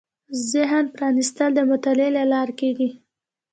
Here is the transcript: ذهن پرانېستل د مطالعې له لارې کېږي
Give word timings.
ذهن 0.51 0.85
پرانېستل 0.95 1.49
د 1.55 1.59
مطالعې 1.71 2.09
له 2.17 2.23
لارې 2.31 2.53
کېږي 2.61 2.89